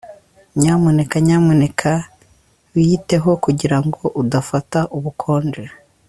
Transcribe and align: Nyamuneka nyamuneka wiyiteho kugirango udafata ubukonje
Nyamuneka 0.59 1.15
nyamuneka 1.25 1.91
wiyiteho 2.73 3.29
kugirango 3.43 4.01
udafata 4.21 4.79
ubukonje 4.97 5.63